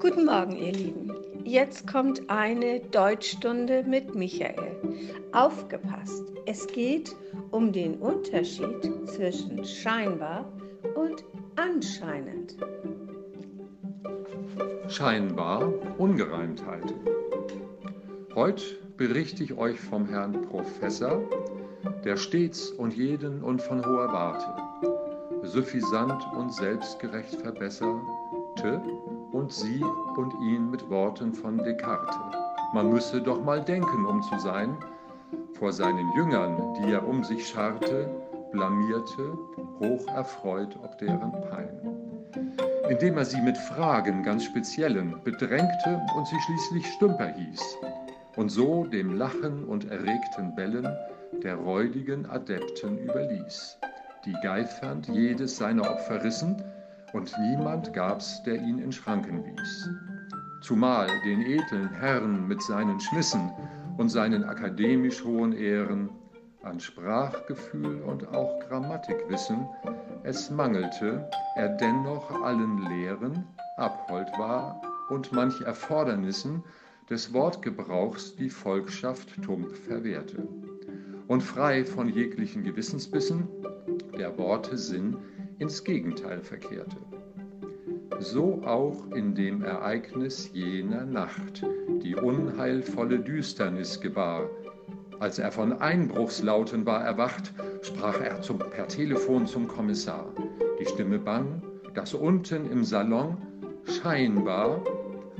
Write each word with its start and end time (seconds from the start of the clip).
Guten 0.00 0.24
Morgen, 0.24 0.56
ihr 0.56 0.72
Lieben. 0.72 1.12
Jetzt 1.44 1.86
kommt 1.86 2.30
eine 2.30 2.80
Deutschstunde 2.80 3.84
mit 3.84 4.14
Michael. 4.14 4.74
Aufgepasst, 5.32 6.24
es 6.46 6.66
geht 6.66 7.14
um 7.50 7.70
den 7.70 7.96
Unterschied 7.96 8.82
zwischen 9.06 9.62
scheinbar 9.62 10.50
und 10.94 11.22
anscheinend. 11.56 12.56
Scheinbar 14.88 15.70
Ungereimtheiten. 15.98 16.96
Heute 18.34 18.64
berichte 18.96 19.44
ich 19.44 19.52
euch 19.58 19.78
vom 19.78 20.06
Herrn 20.06 20.48
Professor, 20.48 21.22
der 22.04 22.16
stets 22.16 22.70
und 22.70 22.96
jeden 22.96 23.42
und 23.42 23.60
von 23.60 23.84
hoher 23.84 24.10
Warte 24.10 24.70
suffisant 25.42 26.22
und 26.36 26.52
selbstgerecht 26.52 27.42
verbesserte 28.60 28.82
und 29.32 29.52
sie 29.52 29.82
und 30.16 30.34
ihn 30.40 30.70
mit 30.70 30.88
Worten 30.90 31.34
von 31.34 31.58
Descartes. 31.58 32.16
Man 32.72 32.90
müsse 32.90 33.20
doch 33.20 33.42
mal 33.42 33.62
denken, 33.62 34.06
um 34.06 34.22
zu 34.22 34.38
sein, 34.38 34.76
vor 35.54 35.72
seinen 35.72 36.12
Jüngern, 36.12 36.74
die 36.74 36.92
er 36.92 37.06
um 37.06 37.24
sich 37.24 37.46
scharte, 37.48 38.08
blamierte, 38.52 39.38
hoch 39.80 40.06
erfreut 40.08 40.76
ob 40.82 40.98
deren 40.98 41.32
Pein. 41.50 41.80
Indem 42.88 43.18
er 43.18 43.24
sie 43.24 43.40
mit 43.40 43.56
Fragen 43.56 44.22
ganz 44.22 44.44
speziellen 44.44 45.14
bedrängte 45.22 46.00
und 46.16 46.26
sie 46.26 46.40
schließlich 46.40 46.86
Stümper 46.94 47.28
hieß 47.28 47.76
und 48.36 48.48
so 48.48 48.84
dem 48.84 49.16
Lachen 49.16 49.64
und 49.64 49.90
erregten 49.90 50.54
Bellen 50.54 50.88
der 51.42 51.56
räudigen 51.56 52.28
Adepten 52.28 52.98
überließ 52.98 53.78
die 54.26 54.36
geifernd 54.42 55.08
jedes 55.08 55.56
seiner 55.56 55.90
Opfer 55.90 56.22
rissen, 56.22 56.62
und 57.12 57.36
niemand 57.38 57.92
gab's, 57.92 58.42
der 58.42 58.56
ihn 58.56 58.78
in 58.78 58.92
Schranken 58.92 59.44
wies. 59.44 59.88
Zumal 60.60 61.08
den 61.24 61.42
edlen 61.42 61.88
Herrn 61.90 62.46
mit 62.46 62.62
seinen 62.62 63.00
Schmissen 63.00 63.50
und 63.96 64.08
seinen 64.08 64.44
akademisch 64.44 65.24
hohen 65.24 65.52
Ehren 65.52 66.10
an 66.62 66.78
Sprachgefühl 66.78 68.02
und 68.02 68.28
auch 68.28 68.60
Grammatikwissen 68.60 69.66
es 70.22 70.50
mangelte, 70.50 71.28
er 71.54 71.68
dennoch 71.70 72.30
allen 72.42 72.86
Lehren 72.88 73.46
abhold 73.76 74.28
war 74.38 74.80
und 75.08 75.32
manch 75.32 75.60
Erfordernissen 75.62 76.62
des 77.08 77.32
Wortgebrauchs 77.32 78.36
die 78.36 78.50
Volkschaft 78.50 79.42
tump 79.42 79.74
verwehrte. 79.74 80.46
Und 81.26 81.42
frei 81.42 81.84
von 81.84 82.08
jeglichen 82.08 82.62
Gewissensbissen 82.62 83.48
der 84.18 84.36
Worte 84.36 84.76
Sinn 84.76 85.16
ins 85.60 85.84
Gegenteil 85.84 86.42
verkehrte. 86.42 86.96
So 88.18 88.62
auch 88.64 89.12
in 89.14 89.34
dem 89.34 89.62
Ereignis 89.62 90.50
jener 90.52 91.06
Nacht 91.06 91.64
die 92.02 92.16
unheilvolle 92.16 93.18
Düsternis 93.20 94.00
gebar. 94.00 94.48
Als 95.20 95.38
er 95.38 95.52
von 95.52 95.74
Einbruchslauten 95.74 96.84
war 96.86 97.04
erwacht, 97.04 97.52
sprach 97.82 98.20
er 98.20 98.40
zum, 98.40 98.58
per 98.58 98.88
Telefon 98.88 99.46
zum 99.46 99.68
Kommissar. 99.68 100.26
Die 100.80 100.86
Stimme 100.86 101.18
bang, 101.18 101.62
dass 101.94 102.14
unten 102.14 102.70
im 102.70 102.84
Salon 102.84 103.36
scheinbar 103.84 104.82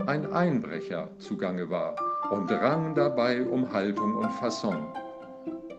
ein 0.07 0.31
Einbrecher 0.33 1.09
zugange 1.19 1.71
war 1.71 1.97
und 2.31 2.51
rang 2.51 2.95
dabei 2.95 3.43
um 3.43 3.73
Haltung 3.73 4.17
und 4.17 4.31
Fasson. 4.33 4.87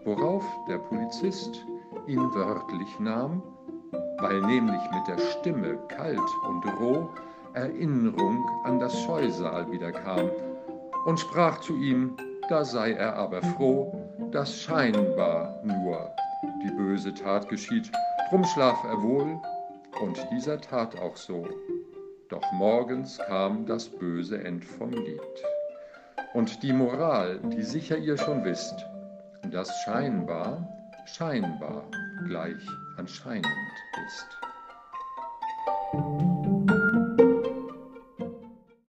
Worauf 0.04 0.44
der 0.68 0.80
Polizist 0.80 1.64
ihn 2.08 2.34
wörtlich 2.34 3.00
nahm, 3.00 3.44
weil 4.22 4.42
nämlich 4.42 4.82
mit 4.92 5.08
der 5.08 5.18
Stimme 5.18 5.78
kalt 5.88 6.20
und 6.48 6.66
roh 6.80 7.10
Erinnerung 7.54 8.46
an 8.64 8.80
das 8.80 8.98
Scheusal 9.04 9.70
wiederkam 9.72 10.30
und 11.06 11.20
sprach 11.20 11.60
zu 11.60 11.76
ihm, 11.78 12.16
da 12.48 12.64
sei 12.64 12.94
er 12.94 13.16
aber 13.16 13.42
froh, 13.42 14.10
dass 14.32 14.56
scheinbar 14.56 15.60
nur 15.64 16.12
die 16.64 16.72
böse 16.72 17.14
Tat 17.14 17.50
geschieht, 17.50 17.92
drum 18.30 18.44
schlaf 18.46 18.84
er 18.84 19.02
wohl 19.02 19.40
und 20.02 20.18
dieser 20.32 20.60
tat 20.60 20.98
auch 21.00 21.18
so. 21.18 21.48
Doch 22.30 22.50
morgens 22.54 23.20
kam 23.28 23.66
das 23.66 23.90
böse 23.90 24.42
End 24.44 24.64
vom 24.64 24.92
Lied. 24.92 25.22
Und 26.34 26.64
die 26.64 26.72
Moral, 26.72 27.40
die 27.40 27.64
sicher 27.64 27.98
ihr 27.98 28.18
schon 28.18 28.46
wisst, 28.46 28.86
das 29.50 29.70
scheinbar 29.84 30.66
scheinbar 31.06 31.84
gleich 32.28 32.68
anscheinend 32.98 33.46
ist. 34.08 34.41